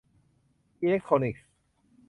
[0.81, 1.45] อิเลคโทรนิคส์